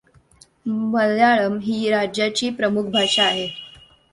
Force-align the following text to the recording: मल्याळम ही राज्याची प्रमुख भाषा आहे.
मल्याळम 0.93 1.57
ही 1.59 1.89
राज्याची 1.89 2.49
प्रमुख 2.49 2.89
भाषा 2.91 3.23
आहे. 3.23 3.47